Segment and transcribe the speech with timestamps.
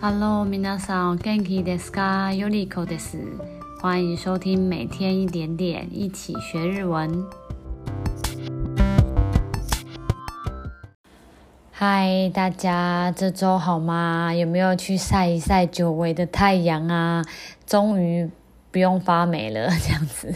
[0.00, 2.32] Hello，皆さん、元気ですか？
[2.32, 3.18] よりこです。
[3.80, 7.24] 欢迎收听每天一点点，一起学日文。
[11.72, 14.34] 嗨，大家这周好吗？
[14.34, 17.22] 有没有去晒一晒久违的太阳啊？
[17.66, 18.30] 终于
[18.70, 20.34] 不用发霉了， 这样子。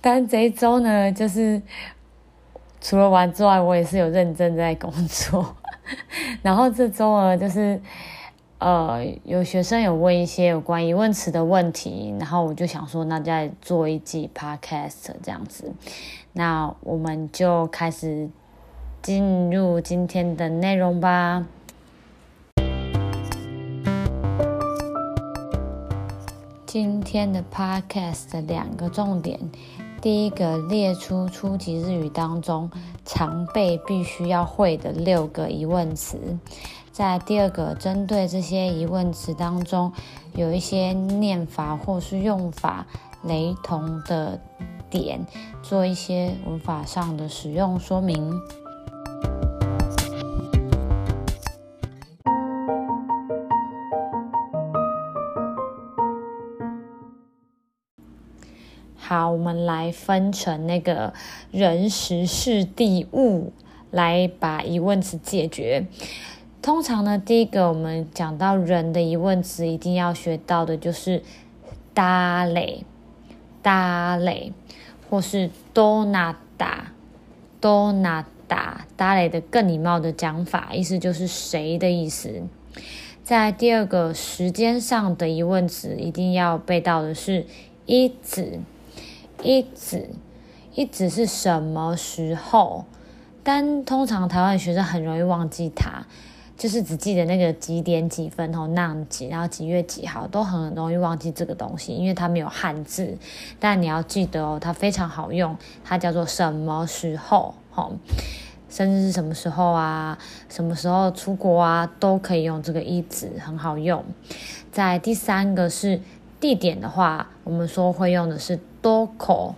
[0.00, 1.60] 但这一周呢，就是
[2.80, 5.56] 除了玩之外，我也是有认真在工作。
[6.41, 7.79] 然后这周呢，就是
[8.57, 15.71] 呃，有学生有问一些有关疑问词的问题，然后我就想说，那再做一季 podcast 这样子，
[16.33, 18.29] 那我们就开始
[19.01, 21.45] 进入今天的内容吧。
[26.65, 29.39] 今天的 podcast 的两个重点。
[30.01, 32.71] 第一个，列出初级日语当中
[33.05, 36.39] 常备必须要会的六个疑问词。
[36.91, 39.93] 在第二个，针对这些疑问词当中
[40.33, 42.87] 有一些念法或是用法
[43.23, 44.41] 雷同的
[44.89, 45.23] 点，
[45.61, 48.41] 做一些文法上的使用说明。
[59.10, 61.12] 好，我们来分成那个
[61.50, 63.52] 人、时、事、地、物，
[63.90, 65.86] 来把疑问词解决。
[66.62, 71.22] 通常呢，第一个我们讲到人的疑问词，一定要学到的就是“
[71.94, 72.84] 谁”、“
[73.62, 74.52] 谁”
[75.08, 76.86] 或是“どなた”、“
[77.62, 82.42] どなた”。“谁”的更礼貌的讲法，意思就是谁的意思。
[83.22, 87.44] 在第二个时间上的疑问词，一定要背到的是“
[87.86, 88.58] いつ”。
[89.42, 90.08] いつ，
[90.74, 92.84] いつ是什么时候？
[93.42, 96.02] 但通常台湾学生很容易忘记它，
[96.56, 103.16] 就是只记得那个几点几分哦，那几，然后几月几号，都很容易忘记这个东西，因为它没有汉字。
[103.60, 107.54] 但你要记得哦，它非常好用，它叫做什么时候？
[107.74, 107.92] 哦，
[108.68, 110.18] 生日是什么时候啊？
[110.48, 111.88] 什么时候出国啊？
[112.00, 114.02] 都可以用这个いつ，很好用。
[114.72, 116.00] 在第三个是
[116.40, 118.58] 地点的话，我们说会用的是。
[118.82, 119.54] どこ，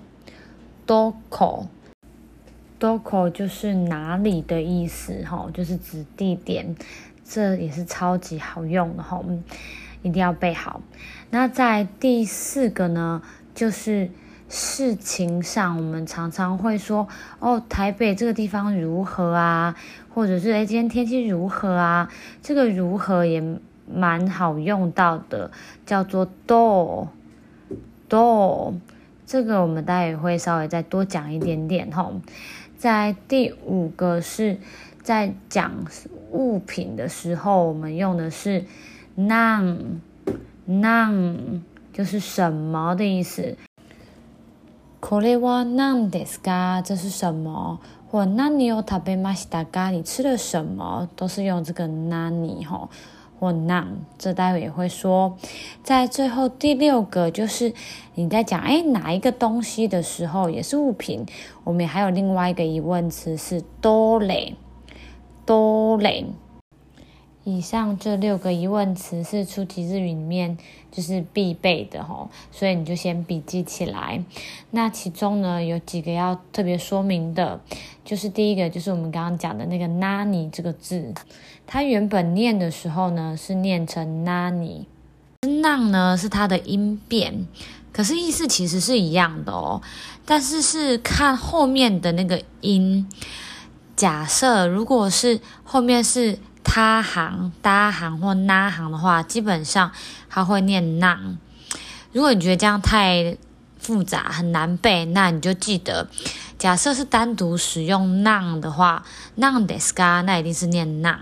[0.87, 1.67] どこ，
[2.81, 6.77] どこ就是哪里的意思，哈，就是指地点，
[7.25, 9.23] 这也是超级好用的，哈，
[10.03, 10.81] 一定要背好。
[11.31, 13.23] 那在第四个呢，
[13.55, 14.11] 就是
[14.49, 17.07] 事情上，我们常常会说，
[17.39, 19.77] 哦，台北这个地方如何啊？
[20.15, 22.11] 或者是，哎，今天天气如何啊？
[22.43, 23.43] 这个如何也
[23.87, 25.51] 蛮好用到的，
[25.85, 27.09] 叫做どう，
[28.09, 28.75] どう。
[29.27, 32.21] 这个我们待会会稍微再多讲一点点吼，
[32.79, 34.59] 在第五个是
[35.03, 35.73] 在讲
[36.31, 38.65] 物品的时候，我们用的是「
[39.17, 40.01] なん」，「
[40.67, 41.63] なん」
[41.93, 43.57] 就是什么的意思。
[45.01, 46.83] これはなんですか？
[46.83, 47.79] 这是什么？
[48.11, 49.91] 或何を食べましたか？
[49.91, 51.09] 你吃了什么？
[51.15, 52.89] 都是用这个何吼。
[53.43, 53.87] 或那，
[54.19, 55.37] 这待会也会说。
[55.83, 57.73] 在最后第六个，就是
[58.15, 61.25] 你在讲哎哪一个东西的时候，也是物品。
[61.65, 64.55] 我们还有另外一个疑问词是どれ，
[65.47, 66.25] どれ。
[67.45, 70.59] 以上这六个疑问词是初级日语里面
[70.93, 74.23] 就是必备的吼，所以你就先笔记起来。
[74.71, 77.59] 那其中呢，有几个要特别说明的，
[78.05, 81.15] 就是第一个就是我们刚刚讲的那个なに这个字，
[81.67, 84.85] 它原本念的时候呢是念成なに，
[85.63, 87.47] 那呢是它的音变，
[87.95, 89.81] 可是意思其实是一样的哦，
[90.27, 93.09] 但是是看后面的那个音。
[93.97, 96.39] 假设如果是后面是。
[96.73, 99.91] 他行、搭行或那行的话，基本上
[100.29, 101.19] 它会念那。
[102.13, 103.37] 如果你觉得这样太
[103.79, 106.09] 复杂、很难背，那你就记得，
[106.59, 109.05] 假设是单独使用那的话，
[109.37, 111.21] なんですか，那一定是念那。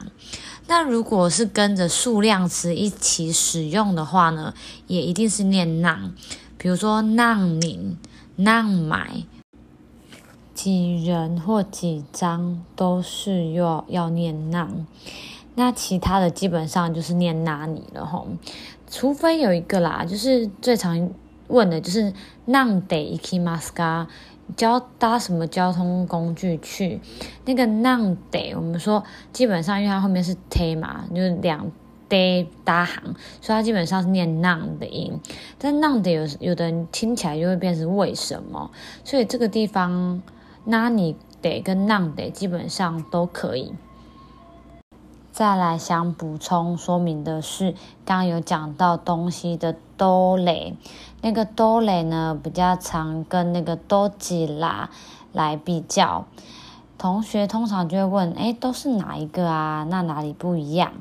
[0.69, 4.53] 那如果是跟着数量词一起使用的话呢，
[4.89, 6.11] 也一定是念那。
[6.59, 7.97] 比如说何人、
[8.37, 9.27] 何枚，
[10.55, 14.69] 几人或几张都是要要念那。
[15.55, 18.27] 那其他的基本上就是念那尼了吼，
[18.91, 21.11] 除非有一个啦，就是最常
[21.49, 22.13] 问的就是
[22.47, 24.07] なんで行きますか？
[24.57, 27.01] 交搭什么交通工具去？
[27.47, 31.71] 那个なんで，我们说基本上因为它后面是て嘛，就是两
[32.09, 33.03] で搭行，
[33.41, 35.19] 所以它基本上是念なん的音。
[35.59, 38.71] 但なんで有有的人听起来就会变成为什么？
[39.05, 40.23] 所以这个地方
[40.65, 43.73] 那尼で跟なんで基本上都可以。
[45.41, 47.73] 再来想补充说明的是，
[48.07, 50.75] 刚刚有讲到东西的都雷，
[51.21, 54.89] 那个都雷呢比较常跟那个都吉拉
[55.33, 56.25] 来比较。
[56.97, 59.87] 同学通常就会问，哎，都是哪一个啊？
[59.91, 60.93] 那哪里不一样？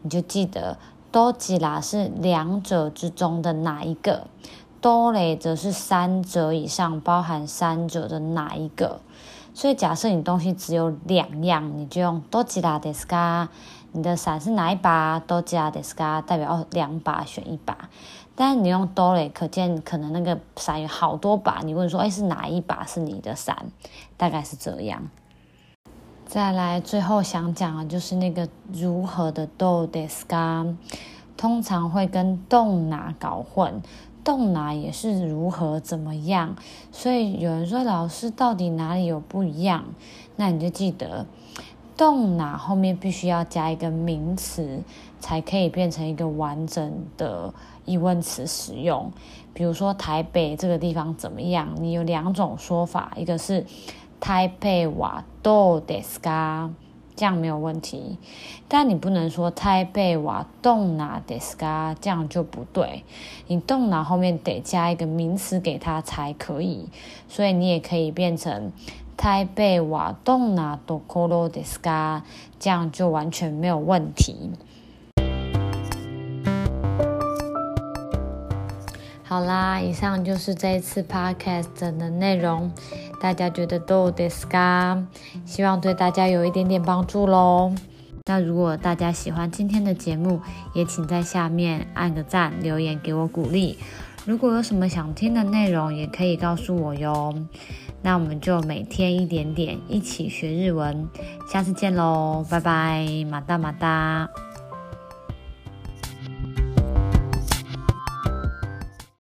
[0.00, 0.78] 你就记得
[1.10, 4.26] 都吉拉是两者之中的哪一个，
[4.80, 9.00] 都雷则是三者以上，包含三者的哪一个。
[9.52, 13.48] 所以假设你东西只有两样，你就用どちらですか？
[13.92, 15.20] 你的伞是哪一把？
[15.20, 16.22] どちらですか？
[16.22, 17.90] 代表哦两把选一把。
[18.34, 21.60] 但是你用どれ，可见可能那个伞有好多把。
[21.64, 23.66] 你问说，哎，是哪一把是你的伞？
[24.16, 25.08] 大概是这样。
[26.24, 30.74] 再来，最后想讲的就是那个如何的どうですか，
[31.36, 33.82] 通常会跟どんな搞混。
[34.24, 36.54] どんな也是如何怎么样，
[36.92, 39.84] 所以有人说，老师到底哪里有不一样？
[40.36, 41.26] 那你就记得
[41.96, 44.82] どんな后面必须要加一个名词，
[45.20, 47.52] 才可以变成一个完整的
[47.84, 49.12] 疑问词使用。
[49.54, 51.68] 比如说台北这个地方怎么样？
[51.78, 53.66] 你有两种说法，一个是
[54.20, 56.70] 台北はどうですか？
[57.14, 58.16] 这样没有问题，
[58.68, 63.04] 但你不能说台北はどんなですか，这样就不对。
[63.48, 66.88] 你どんな后面得加一个名词给它才可以，
[67.28, 68.72] 所以你也可以变成
[69.16, 72.22] 台北はどんなところですか，
[72.58, 74.52] 这样就完全没有问题。
[79.24, 82.70] 好啦，以上就是这一次 podcast 的内容。
[83.20, 85.04] 大家觉得どうですか？
[85.46, 87.72] 希望对大家有一点点帮助喽。
[88.26, 90.40] 那如果大家喜欢今天的节目，
[90.74, 93.78] 也请在下面按个赞，留言给我鼓励。
[94.26, 97.34] 如果有什么想听的内容，也可以告诉我哟。
[98.01, 101.07] 那我们就每天一点点，一起学日文。
[101.51, 104.29] 下次见喽，拜拜，马达马达。